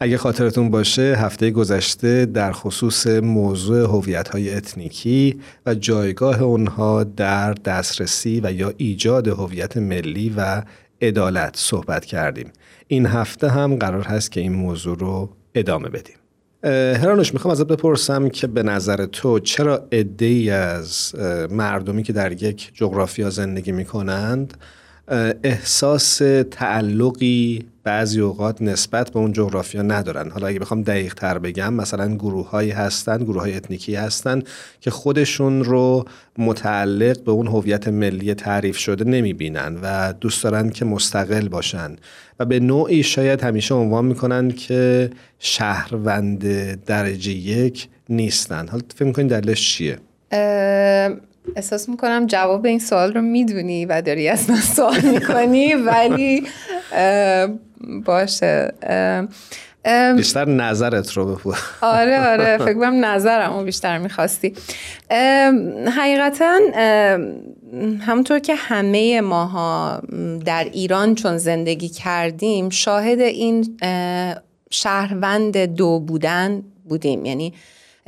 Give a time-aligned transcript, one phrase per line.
[0.00, 7.52] اگه خاطرتون باشه هفته گذشته در خصوص موضوع هویت های اتنیکی و جایگاه اونها در
[7.52, 10.62] دسترسی و یا ایجاد هویت ملی و
[11.02, 12.50] عدالت صحبت کردیم.
[12.88, 16.16] این هفته هم قرار هست که این موضوع رو ادامه بدیم.
[17.02, 19.86] هرانوش می‌خوام ازت بپرسم که به نظر تو چرا
[20.20, 21.14] ای از
[21.50, 24.54] مردمی که در یک جغرافیا زندگی می‌کنند
[25.42, 31.74] احساس تعلقی بعضی اوقات نسبت به اون جغرافیا ندارن حالا اگه بخوام دقیق تر بگم
[31.74, 34.42] مثلا گروه هایی هستن گروه های اتنیکی هستن
[34.80, 36.04] که خودشون رو
[36.38, 41.96] متعلق به اون هویت ملی تعریف شده نمی‌بینن و دوست دارن که مستقل باشن
[42.38, 46.44] و به نوعی شاید همیشه عنوان می‌کنن که شهروند
[46.84, 49.98] درجه یک نیستن حالا فکر می‌کنین دلیلش چیه؟
[51.56, 56.42] احساس می‌کنم جواب این سوال رو می‌دونی و داری از من سوال می‌کنی ولی
[58.04, 58.72] باشه.
[60.16, 61.54] بیشتر نظرت رو بپو.
[61.82, 64.54] آره آره فکر کنم نظرم رو بیشتر می‌خواستی.
[65.96, 66.58] حقیقتا
[68.00, 70.02] همونطور که همه ماها
[70.44, 73.78] در ایران چون زندگی کردیم شاهد این
[74.70, 77.24] شهروند دو بودن بودیم.
[77.24, 77.54] یعنی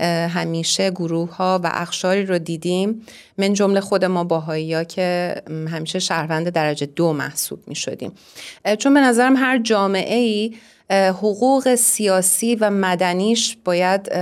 [0.07, 3.07] همیشه گروه ها و اخشاری رو دیدیم.
[3.39, 8.13] من جمله خود ما باهایی ها که همیشه شهروند درجه دو محسوب می شدیم
[8.79, 10.55] چون به نظرم هر جامعه ای
[10.91, 14.13] حقوق سیاسی و مدنیش باید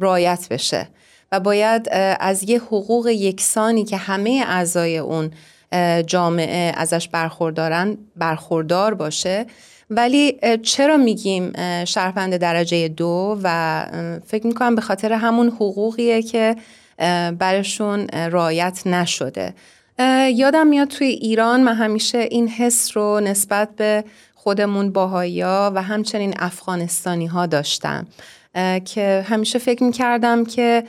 [0.00, 0.88] رایت بشه
[1.32, 1.88] و باید
[2.20, 5.30] از یه حقوق یکسانی که همه اعضای اون
[6.06, 9.46] جامعه ازش برخوردارن برخوردار باشه.
[9.90, 11.52] ولی چرا میگیم
[11.84, 13.86] شهروند درجه دو؟ و
[14.26, 16.56] فکر می‌کنم به خاطر همون حقوقیه که
[17.38, 19.54] برشون رایت نشده.
[20.34, 24.04] یادم میاد توی ایران من همیشه این حس رو نسبت به
[24.44, 28.06] خودمون باهایی و همچنین افغانستانی ها داشتم
[28.84, 30.84] که همیشه فکر می‌کردم که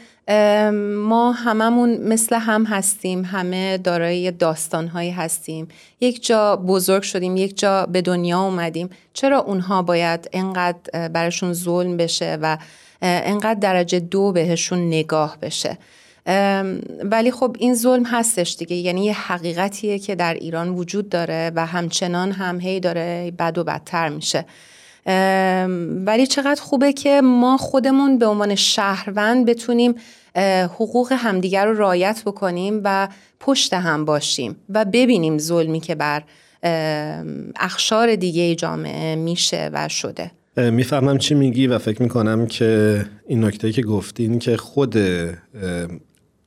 [0.98, 5.68] ما هممون مثل هم هستیم همه دارای داستانهایی هستیم.
[6.02, 8.90] یک جا بزرگ شدیم یک جا به دنیا اومدیم.
[9.14, 12.58] چرا اونها باید انقدر برشون ظلم بشه و
[13.02, 15.78] انقدر درجه دو بهشون نگاه بشه؟
[17.04, 18.76] ولی خب این ظلم هستش دیگه.
[18.76, 23.64] یعنی یه حقیقتیه که در ایران وجود داره و همچنان هم هی داره بد و
[23.64, 24.46] بدتر میشه.
[26.06, 29.96] ولی چقدر خوبه که ما خودمون به عنوان شهروند بتونیم
[30.64, 33.08] حقوق همدیگر رو رایت بکنیم و
[33.40, 36.24] پشت هم باشیم و ببینیم ظلمی که بر
[37.56, 40.32] اخشار دیگه جامعه میشه و شده.
[40.58, 44.96] می‌فهمم چی میگی و فکر می‌کنم که این نکته که گفتین که خود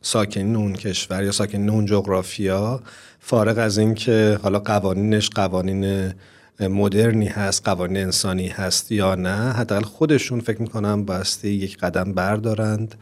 [0.00, 2.80] ساکنین اون کشور یا ساکنین اون جغرافیا
[3.20, 6.12] فارغ از اینکه حالا قوانینش قوانین
[6.60, 12.94] مدرنی هست قوانین انسانی هست یا نه حداقل خودشون فکر می‌کنم باستی یک قدم بردارند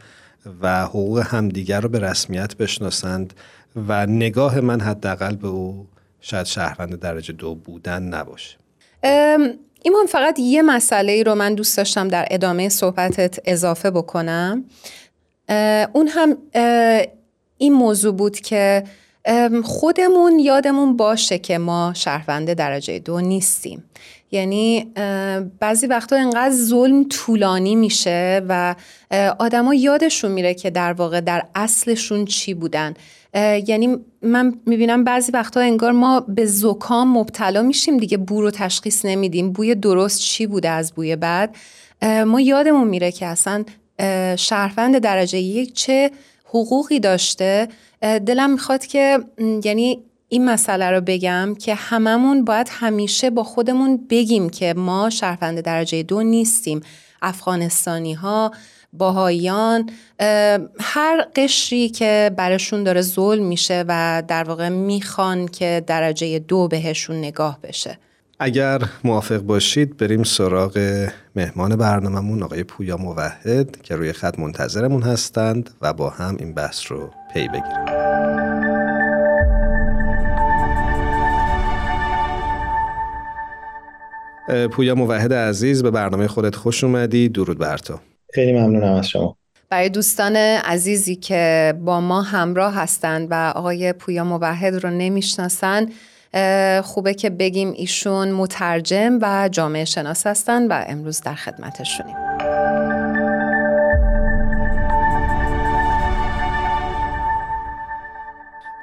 [0.61, 3.33] و حقوق همدیگر رو به رسمیت بشناسند
[3.87, 5.87] و نگاه من حداقل به او
[6.21, 8.57] شاید شهروند درجه دو بودن نباشه.
[9.83, 14.63] ایمان فقط یه مسئله ای رو من دوست داشتم در ادامه صحبتت اضافه بکنم.
[15.93, 16.37] اون هم
[17.57, 18.83] این موضوع بود که
[19.63, 23.83] خودمون یادمون باشه که ما شهروند درجه دو نیستیم.
[24.31, 24.91] یعنی
[25.59, 28.75] بعضی وقتا انقدر ظلم طولانی میشه و
[29.39, 32.93] آدما یادشون میره که در واقع در اصلشون چی بودن.
[33.67, 39.05] یعنی من می‌بینم بعضی وقتا انگار ما به زکام مبتلا میشیم دیگه بو رو تشخیص
[39.05, 41.55] نمیدیم بوی درست چی بوده از بوی بعد.
[42.25, 43.63] ما یادمون میره که اصلا
[44.37, 46.11] شهروند درجه یک چه
[46.45, 47.67] حقوقی داشته.
[48.01, 49.19] دلم می‌خواد که
[49.63, 55.61] یعنی این مسئله رو بگم که هممون باید همیشه با خودمون بگیم که ما شهروند
[55.61, 56.81] درجه دو نیستیم.
[57.21, 58.51] افغانستانی ها
[58.93, 59.89] باهایان
[60.79, 67.15] هر قشری که برشون داره ظلم میشه و در واقع می‌خوان که درجه دو بهشون
[67.15, 67.99] نگاه بشه.
[68.39, 75.69] اگر موافق باشید بریم سراغ مهمان برنامهمون آقای پویا موحد که روی خط منتظرمون هستند
[75.81, 77.85] و با هم این بحث رو پی بگیریم.
[84.67, 87.29] پویا موحد عزیز به برنامه خودت خوش اومدی.
[87.29, 87.99] درود بر تو.
[88.33, 89.37] خیلی ممنونم از شما.
[89.69, 95.85] برای دوستان عزیزی که با ما همراه هستند و آقای پویا موحد رو نمی‌شناسن
[96.83, 102.26] خوبه که بگیم ایشون مترجم و جامعه شناس هستن و امروز در خدمتشونیم.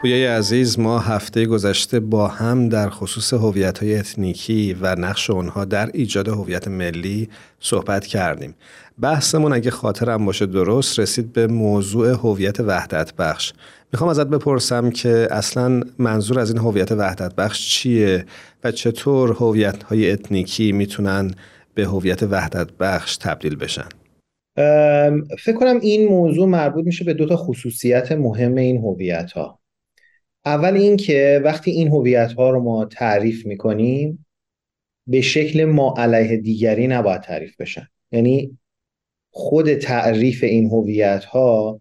[0.05, 5.65] پویای عزیز ما هفته گذشته با هم در خصوص هویت های اتنیکی و نقش اونها
[5.65, 7.29] در ایجاد هویت ملی
[7.61, 8.55] صحبت کردیم.
[9.01, 13.53] بحثمون اگه خاطرم باشه درست رسید به موضوع هویت وحدت بخش.
[13.93, 18.27] می‌خوام ازت بپرسم که اصلا منظور از این هویت وحدت بخش چیه
[18.65, 21.31] و چطور هویت های اتنیکی می‌تونن
[21.75, 23.89] به هویت وحدت بخش تبدیل بشن؟
[25.45, 29.64] فکر کنم این موضوع مربوط میشه به دو تا خصوصیت مهم این هویت ها
[30.45, 34.27] اول اینکه وقتی این هویت ها رو ما تعریف می‌کنیم
[35.07, 37.89] به شکل ما علیه دیگری نباید تعریف بشن.
[38.13, 38.59] یعنی
[39.31, 41.81] خود تعریف این هویت ها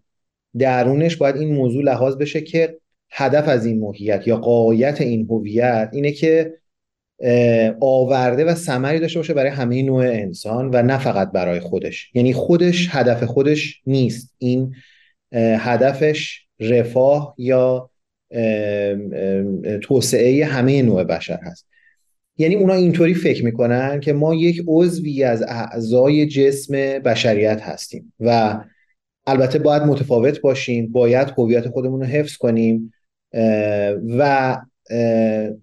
[0.58, 2.78] درونش باید این موضوع لحاظ بشه که
[3.10, 6.54] هدف از این موهیت یا قایت این هویت اینه که
[7.80, 12.10] آورده و ثمری داشته باشه برای همه نوع انسان و نه فقط برای خودش.
[12.14, 14.34] یعنی خودش هدف خودش نیست.
[14.38, 14.74] این
[15.32, 17.90] هدفش رفاه یا
[19.82, 21.66] توسعه همه نوع بشر هست.
[22.38, 28.60] یعنی اونا اینطوری فکر می‌کنن که ما یک عضوی از اعضای جسم بشریت هستیم و
[29.26, 32.92] البته باید متفاوت باشیم باید هویت خودمون رو حفظ کنیم
[34.18, 34.56] و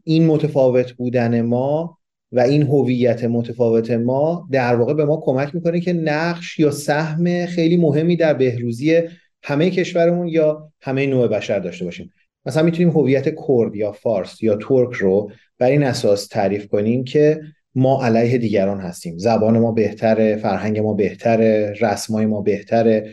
[0.03, 1.97] این متفاوت بودن ما
[2.31, 7.45] و این هویت متفاوت ما در واقع به ما کمک می‌کنه که نقش یا سهم
[7.45, 9.01] خیلی مهمی در بهروزی
[9.43, 12.13] همه کشورمون یا همه نوع بشر داشته باشیم.
[12.45, 17.41] مثلا می‌تونیم هویت کرد یا فارس یا ترک رو بر این اساس تعریف کنیم که
[17.75, 19.17] ما علیه دیگران هستیم.
[19.17, 23.11] زبان ما بهتره فرهنگ ما بهتره رسمای ما بهتره.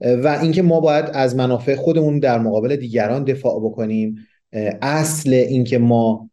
[0.00, 4.16] و اینکه ما باید از منافع خودمون در مقابل دیگران دفاع بکنیم.
[4.82, 6.30] اصل اینکه ما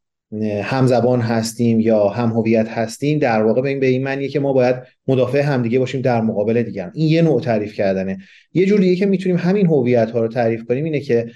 [0.62, 4.40] هم زبان هستیم یا هم هویت هستیم در واقع به این به این معنیه که
[4.40, 4.76] ما باید
[5.08, 6.92] مدافع همدیگه باشیم در مقابل دیگران.
[6.96, 8.18] این یه نوع تعریف کردنه.
[8.54, 11.32] یه جور دیگه که می‌تونیم همین هویت ها رو تعریف کنیم اینه که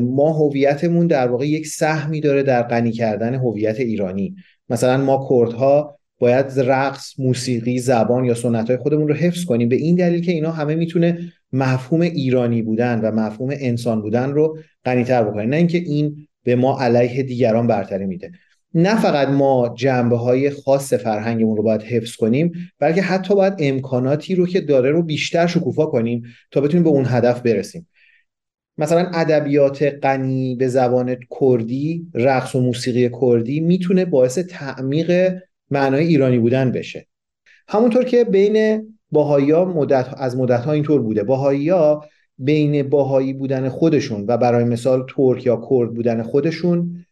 [0.00, 4.36] ما هویتمون در واقع یک سهمی داره در غنی کردن هویت ایرانی.
[4.68, 9.68] مثلا ما کردها باید رقص موسیقی زبان یا سنت خودمون رو حفظ کنیم.
[9.68, 11.18] به این دلیل که اینا همه می‌تونه
[11.52, 15.46] مفهوم ایرانی بودن و مفهوم انسان بودن رو غنیتر بکنه.
[15.46, 18.30] نه اینکه این به ما علیه دیگران برتری میده.
[18.74, 24.34] نه فقط ما جنبه های خاص فرهنگمون رو باید حفظ کنیم بلکه حتی باید امکاناتی
[24.34, 27.86] رو که داره رو بیشتر شکوفا کنیم تا بتونیم به اون هدف برسیم.
[28.80, 35.34] مثلا ادبیات غنی به زبان کردی رقص و موسیقی کردی می‌تونه باعث تعمیق
[35.70, 37.06] معنای ایرانی بودن بشه.
[37.68, 41.22] همونطور که بین باهایی مدت از مدت ها اینطور بوده.
[41.22, 41.72] باهایی
[42.38, 47.06] بین باهایی بودن خودشون و برای مثال ترک یا کرد بودن خودشون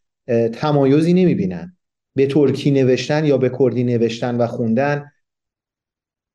[0.52, 1.76] تمایزی نمی‌بینن.
[2.14, 5.04] به ترکی نوشتن یا به کردی نوشتن و خوندن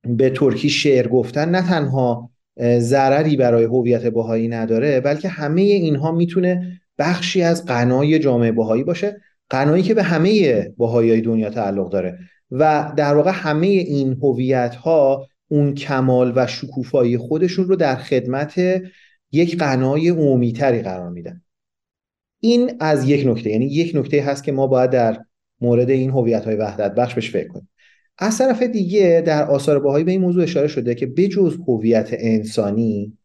[0.07, 6.81] به ترکی شعر گفتن نه تنها ضرری برای هویت باهایی نداره بلکه همه اینها می‌تونه
[6.97, 12.19] بخشی از قنای جامعه باهایی باشه قنایی که به همه باهایی دنیا تعلق داره.
[12.51, 18.61] و در واقع همه این هویت ها اون کمال و شکوفایی خودشون رو در خدمت
[19.31, 21.41] یک قنای عمومیتری قرار میدن.
[22.39, 25.19] این از یک نکته یعنی یک نکته هست که ما باید در
[25.61, 27.69] مورد این هویت های وحدت بخش بهش فکر کنیم.
[28.17, 33.17] از طرف دیگه در آثار باهایی به این موضوع اشاره شده که بجز هویت انسانی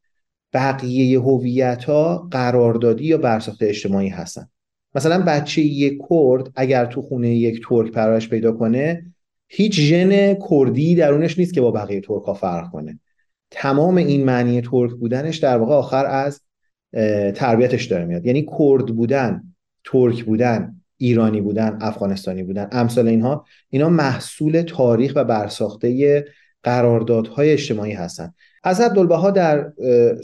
[0.53, 4.49] بقیه هویت ها قراردادی یا برساخت اجتماعی هستن.
[4.95, 9.15] مثلا بچه یک کرد اگر تو خونه یک ترک پرورش پیدا کنه
[9.49, 12.99] هیچ ژن کردی درونش نیست که با بقیه ترک ها فرق کنه.
[13.51, 16.41] تمام این معنی ترک بودنش در واقع آخر از
[17.35, 18.27] تربیتش داره میاد.
[18.27, 19.43] یعنی کرد بودن
[19.85, 22.69] ترک بودن ایرانی بودن افغانستانی بودن.
[22.73, 26.25] امثال اینها اینا محصول تاریخ و برساخته
[26.63, 29.73] قراردادهای اجتماعی هستند از عبدالبها در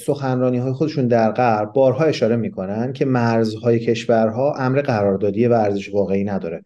[0.06, 5.94] سخنرانی های خودشون در غرب بارها اشاره می‌کنن که مرزهای کشورها امر قراردادی و ارزش
[5.94, 6.64] واقعی نداره.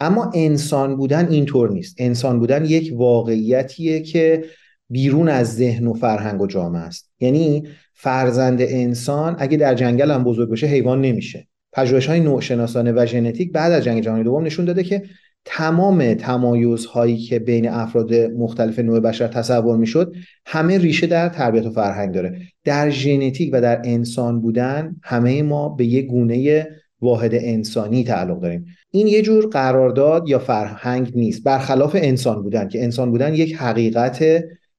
[0.00, 1.94] اما انسان بودن اینطور نیست.
[1.98, 4.44] انسان بودن یک واقعیتیه که
[4.90, 7.10] بیرون از ذهن و فرهنگ و جامعه است.
[7.20, 11.48] یعنی فرزند انسان اگه در جنگل هم بزرگ بشه حیوان نمیشه.
[11.72, 15.02] پژوهش های نوعشناسانه و ژنتیک بعد از جنگ جهانی دوم نشون داده که
[15.44, 20.14] تمام تمایزهایی که بین افراد مختلف نوع بشر تصور می‌شد
[20.46, 22.38] همه ریشه در تربیت و فرهنگ داره.
[22.64, 26.68] در ژنتیک و در انسان بودن همه ما به یک گونه
[27.00, 28.66] واحد انسانی تعلق داریم.
[28.90, 31.44] این یه جور قرارداد یا فرهنگ نیست.
[31.44, 34.24] برخلاف انسان بودن که انسان بودن یک حقیقت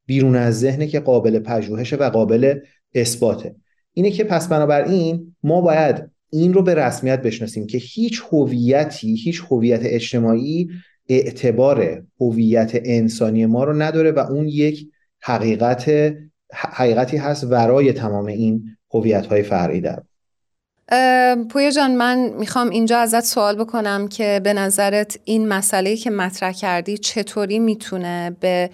[0.06, 2.60] بیرون از ذهنه که قابل پژوهش و قابل
[2.96, 3.56] اثباته.
[3.94, 9.44] اینه که پس بنابراین ما باید این رو به رسمیت بشناسیم که هیچ هویتی هیچ
[9.50, 10.70] هویت اجتماعی
[11.10, 14.88] اعتبار هویت انسانی ما رو نداره و اون یک
[15.22, 16.14] حقیقت
[16.54, 18.64] حقیقتی هست ورای تمام این
[18.94, 20.04] هویت های فرعی در
[21.50, 26.52] پویا جان من می‌خوام اینجا ازت سوال بکنم که به نظرت این مسئله که مطرح
[26.52, 28.70] کردی چطوری می‌تونه به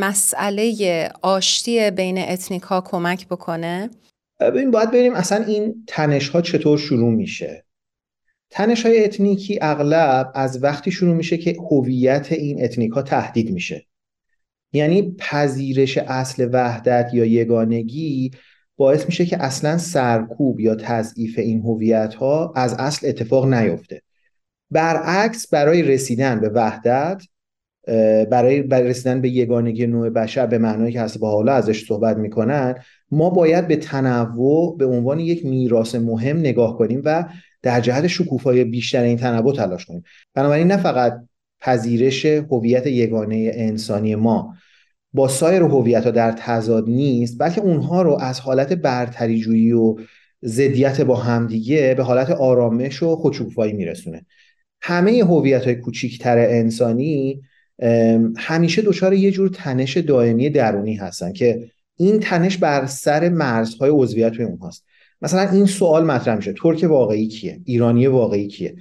[0.00, 3.90] مسئله آشتی بین اتنیک ها کمک بکنه؟
[4.40, 7.64] ببین باید بریم اصلا این تنش ها چطور شروع میشه.
[8.50, 13.86] تنش های اتنیکی اغلب از وقتی شروع میشه که هویت این اتنیک ها تهدید میشه.
[14.72, 18.30] یعنی پذیرش اصل وحدت یا یگانگی
[18.76, 24.02] باعث میشه که اصلا سرکوب یا تضعیف این هویت ها از اصل اتفاق نیفته.
[24.70, 27.22] برعکس برای رسیدن به وحدت
[28.30, 32.74] برای, رسیدن به یگانگی نوع بشر به معنایی که هست با حالا ازش صحبت می‌کنن
[33.10, 37.24] ما باید به تنوع به عنوان یک میراث مهم نگاه کنیم و
[37.62, 40.02] در جهت شکوفایی بیشتر این تنوع تلاش کنیم.
[40.34, 41.24] بنابراین نه فقط
[41.60, 44.54] پذیرش هویت یگانه انسانی ما
[45.12, 49.96] با سایر هویت ها در تضاد نیست بلکه اونها رو از حالت برتری جویی و
[50.44, 54.26] ضدیت با همدیگه به حالت آرامش و خودشکوفایی میرسونه.
[54.80, 57.42] همه هویت های کوچیکتر انسانی
[58.36, 64.32] همیشه دچار یه جور تنش دائمی درونی هستن که این تنش بر سر مرزهای عضویت
[64.32, 64.84] توی اونهاست
[65.22, 66.52] مثلا این سوال مطرح میشه.
[66.52, 68.76] ترک واقعی کیه؟ ایرانی واقعی کیه؟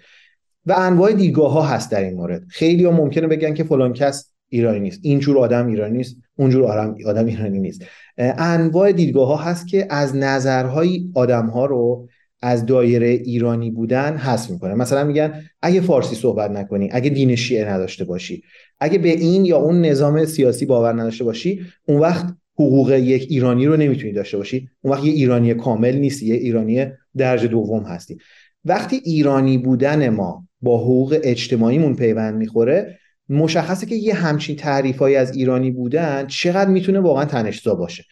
[0.65, 2.43] و انواع دیدگاه ها هست در این مورد.
[2.49, 4.99] خیلی ها ممکنه بگن که فلان کس ایرانی نیست.
[5.03, 7.81] اینجور آدم ایرانی نیست اونجور آدم, آدم ایرانی نیست.
[8.17, 12.07] انواع دیدگاه ها هست که از نظرهای آدم ها رو
[12.41, 14.73] از دایره ایرانی بودن حذف می‌کنه.
[14.73, 18.43] مثلا میگن اگه فارسی صحبت نکنی اگه دین شیعه نداشته باشی
[18.79, 23.65] اگه به این یا اون نظام سیاسی باور نداشته باشی اون وقت حقوق یک ایرانی
[23.65, 24.69] رو نمی‌تونی داشته باشی.
[24.81, 26.85] اون وقت یه ایرانی کامل نیستی یه ایرانی
[27.17, 28.17] درجه دوم هستی.
[28.65, 32.99] وقتی ایرانی بودن ما با حقوق اجتماعیمون پیوند می‌خوره
[33.29, 38.03] مشخصه که یه همچین تعریفایی از ایرانی بودن چقدر می‌تونه واقعا تنشزا باشه.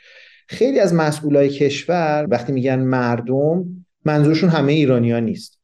[0.47, 3.65] خیلی از مسئولای کشور وقتی میگن مردم
[4.05, 5.59] منظورشون همه ایرانی ها نیست.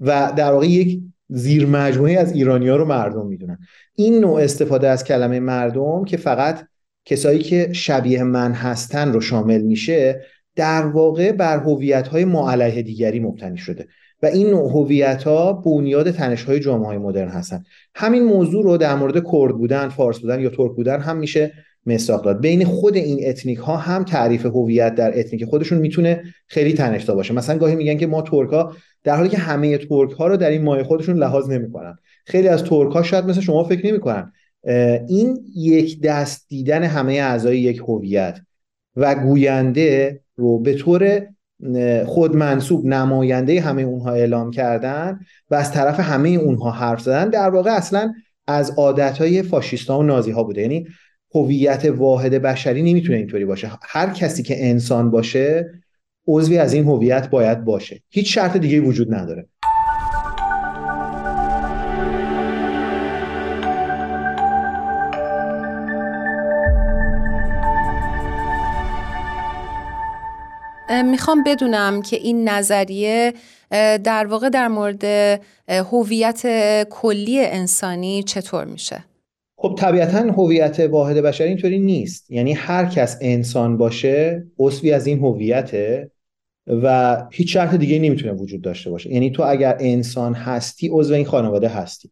[0.00, 3.58] و در واقع یک زیر مجموعه از ایرانی ها رو مردم می‌دونن.
[3.94, 6.64] این نوع استفاده از کلمه مردم که فقط
[7.08, 10.20] کسایی که شبیه من هستن رو شامل میشه
[10.56, 13.86] در واقع بر هویت های ما دیگری مبتنی شده
[14.22, 17.64] و این نوع هویت ها بنیاد تنش های جامعه مدرن هستن.
[17.94, 21.52] همین موضوع رو در مورد کرد بودن فارس بودن یا ترک بودن هم میشه
[21.86, 22.40] مصداق داد.
[22.40, 27.34] بین خود این اتنیک ها هم تعریف هویت در اتنیک خودشون می‌تونه خیلی تنش‌زا باشه.
[27.34, 28.72] مثلا گاهی میگن که ما ترک ها
[29.04, 31.98] در حالی که همه ترک ها رو در این مایه خودشون لحاظ نمی‌کنن.
[32.26, 34.32] خیلی از ترک ها شاید مثل شما فکر نمی‌کنن.
[35.08, 38.38] این یک دست دیدن همه اعضای یک هویت
[38.96, 41.26] و گوینده رو به طور
[42.06, 45.20] خود منصوب نماینده همه اونها اعلام کردن
[45.50, 48.12] و از طرف همه اونها حرف زدن در واقع اصلا
[48.46, 50.60] از عادتهای فاشیستا و نازی ها بوده.
[50.60, 50.86] یعنی
[51.34, 53.70] هویت واحد بشری نمی‌تونه اینطوری باشه.
[53.82, 55.70] هر کسی که انسان باشه
[56.26, 58.02] عضوی از این هویت باید باشه.
[58.10, 59.46] هیچ شرط دیگه وجود نداره.
[71.06, 73.32] می‌خوام بدونم که این نظریه
[74.04, 75.04] در واقع در مورد
[75.68, 76.42] هویت
[76.90, 79.04] کلی انسانی چطور میشه؟
[79.56, 82.30] خب طبیعتا هویت واحد بشری اینطوری نیست.
[82.30, 86.10] یعنی هر کس انسان باشه عضوی از این هویته
[86.66, 89.12] و هیچ شرط دیگه نمی‌تونه وجود داشته باشه.
[89.12, 92.10] یعنی تو اگر انسان هستی عضو این خانواده هستی.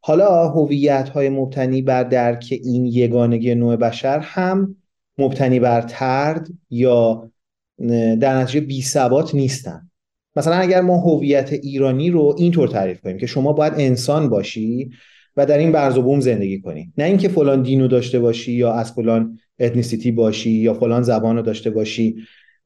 [0.00, 4.76] حالا هویت های مبتنی بر درک این یگانگی نوع بشر هم
[5.18, 7.30] مبتنی بر ترد یا
[8.20, 9.90] در نتیجه بی ثبات نیستن.
[10.36, 14.90] مثلا اگر ما هویت ایرانی رو اینطور تعریف کنیم که شما باید انسان باشی
[15.36, 16.92] و در این برز و بوم زندگی کنی.
[16.98, 21.42] نه اینکه فلان دینو داشته باشی یا از فلان اتنیسیتی باشی یا فلان زبان رو
[21.42, 22.16] داشته باشی.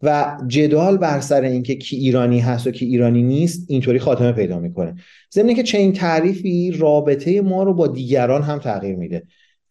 [0.03, 4.59] و جدال بر سر اینکه کی ایرانی هست و کی ایرانی نیست اینطوری خاتمه پیدا
[4.59, 4.95] می‌کنه.
[5.35, 9.23] ضمن که چنین تعریفی رابطه ما رو با دیگران هم تغییر میده.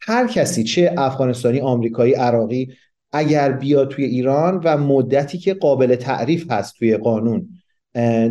[0.01, 2.69] هر کسی چه افغانستانی آمریکایی عراقی
[3.13, 7.49] اگر بیاد توی ایران و مدتی که قابل تعریف هست توی قانون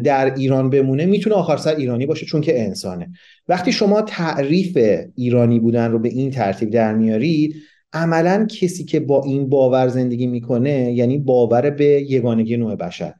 [0.04, 3.10] در ایران بمونه می‌تونه آخر سر ایرانی باشه چون که انسانه.
[3.48, 4.78] وقتی شما تعریف
[5.14, 7.54] ایرانی بودن رو به این ترتیب در میارید
[7.92, 13.14] عملا کسی که با این باور زندگی می‌کنه یعنی باور به یگانگی نوع بشر.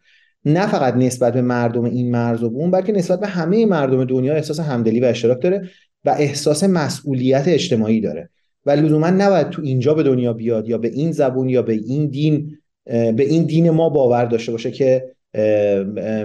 [0.45, 4.35] نه فقط نسبت به مردم این مرز و بوم بلکه نسبت به همه مردم دنیا
[4.35, 5.69] احساس همدلی و اشتراک داره
[6.05, 8.31] و احساس مسئولیت اجتماعی داره.
[8.67, 12.07] و لزوما نباید تو اینجا به دنیا بیاد یا به این زبون یا به این
[12.07, 15.15] دین به این دین ما باور داشته باشه که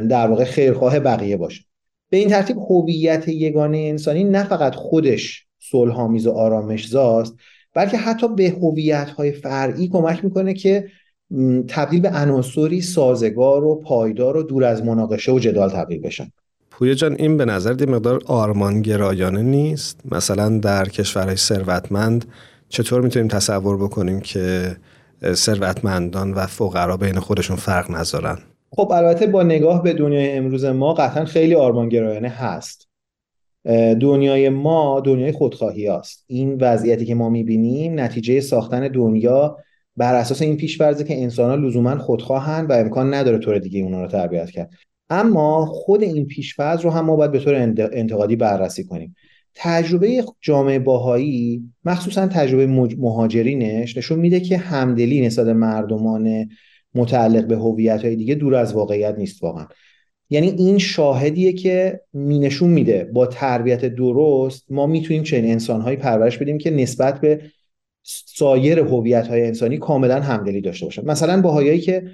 [0.09, 1.63] در واقع خیرخواه بقیه باشه.
[2.09, 7.35] به این ترتیب هویت یگانه انسانی نه فقط خودش صلحآمیز و آرامش زاست
[7.73, 10.87] بلکه حتی به هویت های فرعی کمک می‌کنه که
[11.67, 16.31] تبدیل به عناصری سازگار و پایدار و دور از مناقشه و جدال تبدیل بشن.
[16.77, 22.25] پویا جان این به نظر دی مقدار آرمانگرایانه نیست؟ مثلا در کشورهای ثروتمند
[22.69, 24.75] چطور می‌تونیم تصور بکنیم که
[25.33, 28.37] ثروتمندان و فقرا بین خودشون فرق نذارن؟
[28.71, 32.87] خب البته با نگاه به دنیای امروز ما قطعا خیلی آرمانگرایانه هست.
[34.01, 39.57] دنیای ما دنیای خودخواهی است این وضعیتی که ما می‌بینیم نتیجه ساختن دنیا
[39.97, 44.01] بر اساس این پیشفرضه که انسان ها لزوما خودخواهن و امکان نداره طور دیگه اونا
[44.01, 44.69] رو تربیت کرد.
[45.09, 47.55] اما خود این پیشفرض رو هم ما باید به طور
[47.91, 49.15] انتقادی بررسی کنیم.
[49.55, 56.49] تجربه جامعه باهایی مخصوصا تجربه مهاجرینش نشون میده که همدلی نسبت مردمان
[56.95, 59.67] متعلق به هویت های دیگه دور از واقعیت نیست واقعا.
[60.29, 66.37] یعنی این شاهدیه که می نشون میده با تربیت درست ما می‌تونیم چنین انسانهایی پرورش
[66.37, 67.41] بدیم که نسبت به
[68.03, 71.05] سایر هویت های انسانی کاملا همدلی داشته باشن.
[71.05, 72.11] مثلا باهایی که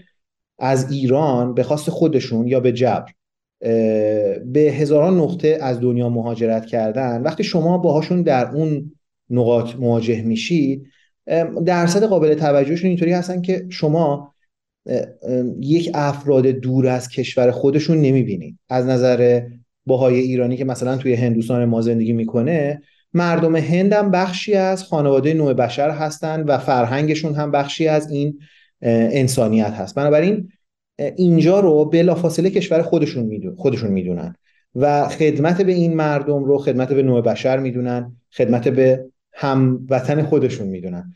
[0.63, 3.11] از ایران به خواست خودشون یا به جبر
[4.45, 7.21] به هزاران نقطه از دنیا مهاجرت کردن.
[7.21, 8.91] وقتی شما باهاشون در اون
[9.29, 10.85] نقاط مواجه میشید
[11.65, 14.33] درصد قابل توجهشون اینطوری هستن که شما
[15.59, 18.57] یک افراد دور از کشور خودشون نمی‌بینید.
[18.69, 19.41] از نظر
[19.85, 22.81] باهای ایرانی که مثلا توی هندوستان ما زندگی می‌کنه
[23.13, 28.39] مردم هند هم بخشی از خانواده نوع بشر هستند و فرهنگشون هم بخشی از این
[28.83, 29.95] انسانیت هست.
[29.95, 30.49] بنابراین
[31.15, 34.35] اینجا رو بلافاصله کشور خودشون میدون خودشون می‌دونن
[34.75, 40.67] و خدمت به این مردم رو خدمت به نوع بشر می‌دونن خدمت به هموطن خودشون
[40.67, 41.13] می‌دونن.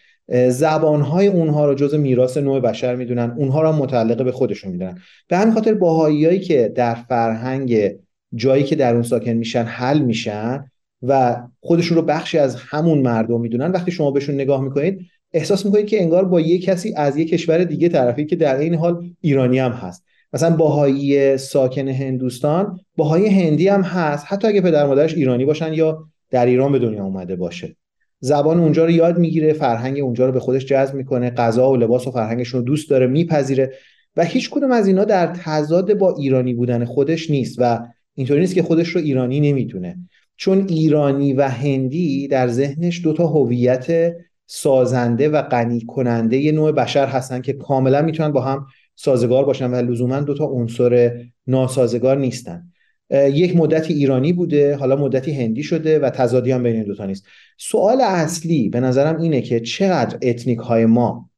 [0.49, 4.99] زبانهای اونها رو جز میراث نوع بشر می‌دونن اونها رو متعلق به خودشون می‌دونن.
[5.27, 7.91] به همین خاطر باهاییایی که در فرهنگ
[8.35, 10.65] جایی که در اون ساکن میشن حل میشن
[11.03, 15.07] و خودشون رو بخشی از همون مردم می‌دونن وقتی شما بهشون نگاه می‌کنید
[15.37, 18.75] احساس می‌کنید که انگار با یه کسی از یه کشور دیگه طرفی که در این
[18.75, 20.03] حال ایرانی هم هست.
[20.33, 24.25] مثلا باهایی ساکن هندوستان باهایی هندی هم هست.
[24.27, 27.75] حتی اگه پدر مادرش ایرانی باشن یا در ایران به دنیا اومده باشه.
[28.19, 32.07] زبان اونجا رو یاد می‌گیره فرهنگ اونجا رو به خودش جذب می‌کنه غذا و لباس
[32.07, 33.73] و فرهنگشون رو دوست داره میپذیره
[34.15, 37.79] و هیچ کدوم از اینا در تضاد با ایرانی بودن خودش نیست و
[38.15, 39.97] اینطوری نیست که خودش رو ایرانی نمی‌تونه
[40.35, 44.13] چون ایرانی و هندی در ذهنش دوتا هویت
[44.47, 49.71] سازنده و غنی کننده یه نوع بشر هستن که کاملا می‌تونن با هم سازگار باشن
[49.71, 52.71] و لزوما دوتا عنصر ناسازگار نیستن.
[53.11, 57.25] یک مدتی ایرانی بوده حالا مدتی هندی شده و تضادی هم بین این دوتا نیست.
[57.57, 61.29] سوال اصلی به نظرم اینه که چقدر اتنیک های ما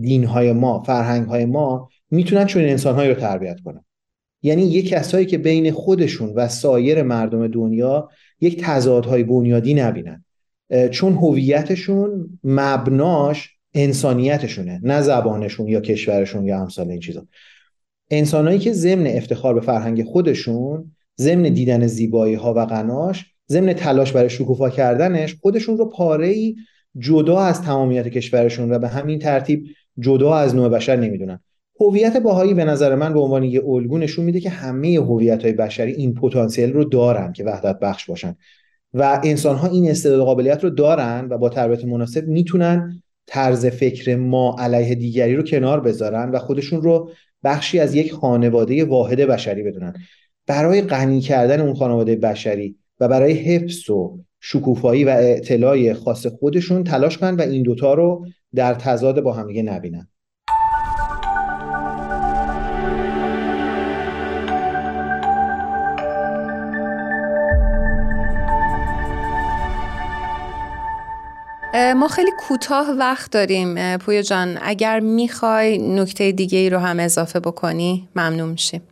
[0.00, 3.84] دین های ما فرهنگ های ما می‌تونن چون انسان رو تربیت کنن؟
[4.42, 8.08] یعنی یک کسایی که بین خودشون و سایر مردم دنیا
[8.40, 10.24] یک تضادهای بنیادی نبینن.
[10.90, 17.26] چون هویتشون مبناش انسانیتشونه نه زبانشون یا کشورشون یا امثال این چیزا.
[18.10, 24.12] انسانهایی که ضمن افتخار به فرهنگ خودشون ضمن دیدن زیبایی ها و غناش ضمن تلاش
[24.12, 26.56] برای شکوفا کردنش خودشون رو پاره ای
[26.98, 29.64] جدا از تمامیت کشورشون و به همین ترتیب
[29.98, 31.40] جدا از نوع بشر نمی‌دونن.
[31.80, 35.52] هویت باهایی به نظر من به عنوان یه الگو نشون میده که همه هویت های
[35.52, 38.36] بشری این پتانسیل رو دارن که وحدت بخش باشن.
[38.96, 44.16] و انسان ها این استعداد قابلیت رو دارن و با تربیت مناسب می‌تونن طرز فکر
[44.16, 47.10] ما علیه دیگری رو کنار بذارن و خودشون رو
[47.44, 49.94] بخشی از یک خانواده واحد بشری بدونن.
[50.46, 56.84] برای غنی کردن اون خانواده بشری و برای حفظ و شکوفایی و اطلاع خاص خودشون
[56.84, 60.08] تلاش کنن و این دوتا رو در تضاد با همدیگه نبینن.
[71.96, 74.58] ما خیلی کوتاه وقت داریم پویا جان.
[74.62, 78.82] اگر می‌خوای نکته دیگه ای رو هم اضافه بکنی ممنون میشیم.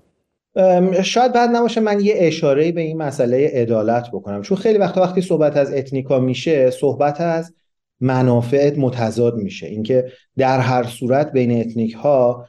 [1.03, 4.43] شاید بد نباشه من یه اشاره به این مسئله عدالت بکنم.
[4.43, 7.53] چون خیلی وقتا وقتی صحبت از اتنیکا میشه صحبت از
[8.01, 9.67] منافع متضاد میشه.
[9.67, 12.47] اینکه در هر صورت بین اتنیک ها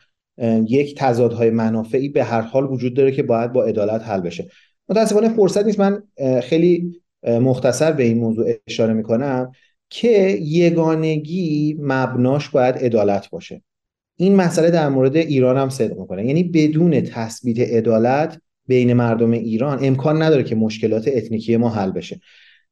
[0.67, 4.49] یک تضادهای منافعی به هر حال وجود داره که باید با عدالت حل بشه.
[4.89, 5.79] متاسفانه فرصت نیست.
[5.79, 6.03] من
[6.41, 9.51] خیلی مختصر به این موضوع اشاره می‌کنم.
[9.89, 13.61] که یگانگی مبناش باید عدالت باشه.
[14.15, 16.25] این مسئله در مورد ایران هم صدق می‌کنه.
[16.25, 22.21] یعنی بدون تثبیت عدالت بین مردم ایران امکان نداره که مشکلات اتنیکی ما حل بشه.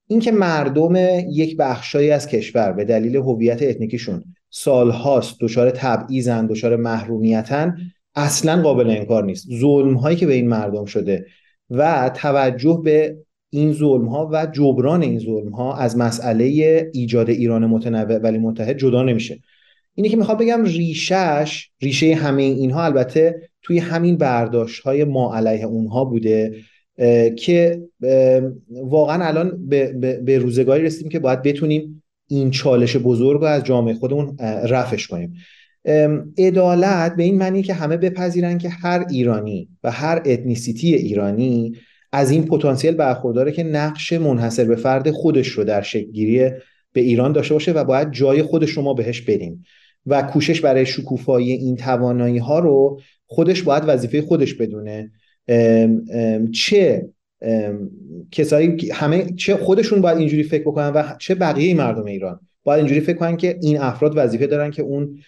[0.07, 0.93] اینکه مردم
[1.29, 7.77] یک بخشایی از کشور به دلیل هویت اتنیکیشون سالهاست دچار تبعیضن دچار محرومیتن
[8.15, 9.47] اصلا قابل انکار نیست.
[9.59, 11.25] ظلم هایی که به این مردم شده
[11.69, 13.17] و توجه به
[13.53, 16.43] این ظلم ها و جبران این ظلم ها از مسئله
[16.93, 19.39] ایجاد ایران متنوع ولی متحد جدا نمیشه.
[19.95, 25.65] اینه که می‌خوام بگم ریشش ریشه همه اینها البته توی همین برداشت های ما علیه
[25.65, 26.55] اونها بوده
[27.37, 27.81] که
[28.69, 29.93] واقعا الان به,
[30.25, 34.37] به روزگاری رسیدیم که باید بتونیم این چالش بزرگ رو از جامعه خودمون
[34.69, 35.33] رفش کنیم.
[36.37, 41.73] عدالت به این معنی که همه بپذیرن که هر ایرانی و هر اتنیسیتی ایرانی
[42.13, 46.49] از این پتانسیل برخورداره که نقش منحصر به فرد خودش رو در شکلگیری
[46.93, 49.63] به ایران داشته باشه و باید جای خودش رو ما بهش بدیم.
[50.05, 55.11] و کوشش برای شکوفایی این توانایی ها رو خودش باید وظیفه خودش بدونه.
[56.53, 57.09] چه
[58.31, 63.01] کسایی همه چه خودشون باید اینجوری فکر بکنن و چه بقیه مردم ایران باید اینجوری
[63.01, 65.19] فکر کنن که این افراد وظیفه دارن که اون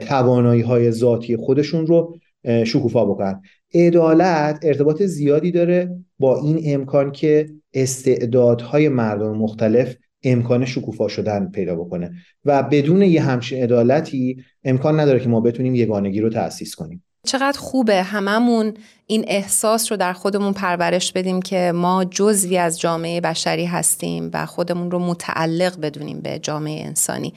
[0.00, 2.18] توانایی های ذاتی خودشون رو
[2.64, 3.42] شکوفا بکنن.
[3.74, 11.74] عدالت ارتباط زیادی داره با این امکان که استعدادهای مردم مختلف امکان شکوفا شدن پیدا
[11.74, 12.12] بکنه.
[12.44, 17.04] و بدون یه همچین عدالتی امکان نداره که ما بتونیم یگانگی رو تأسیس کنیم.
[17.26, 18.74] چقدر خوبه هممون
[19.06, 24.46] این احساس رو در خودمون پرورش بدیم که ما جزوی از جامعه بشری هستیم و
[24.46, 27.34] خودمون رو متعلق بدونیم به جامعه انسانی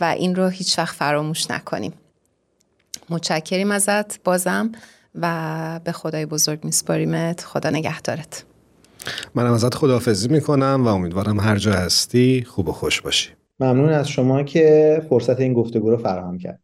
[0.00, 1.92] و این رو هیچ وقت فراموش نکنیم.
[3.10, 4.72] متشکریم ازت بازم.
[5.14, 7.40] و به خدای بزرگ میسپاریمت.
[7.40, 8.44] خدا نگهدارت.
[9.34, 13.30] منم ازت خداحافظی می‌کنم و امیدوارم هر جا هستی خوب و خوش باشی.
[13.60, 16.61] ممنون از شما که فرصت این گفتگو رو فراهم کرد.